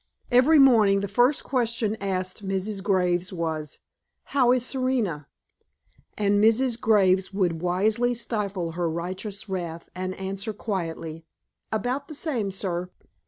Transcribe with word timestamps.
Every 0.31 0.57
morning 0.57 1.01
the 1.01 1.07
first 1.07 1.43
question 1.43 1.95
asked 2.01 2.43
Mrs. 2.43 2.81
Graves 2.81 3.31
was: 3.31 3.81
"How 4.33 4.51
is 4.51 4.65
Serena?" 4.65 5.27
And 6.17 6.43
Mrs. 6.43 6.81
Graves 6.81 7.31
would 7.35 7.61
wisely 7.61 8.15
stifle 8.15 8.71
her 8.71 8.89
righteous 8.89 9.47
wrath 9.47 9.89
and 9.93 10.15
answer 10.15 10.53
quietly: 10.53 11.27
"About 11.71 12.07
the 12.07 12.15
same, 12.15 12.49
sir." 12.49 12.89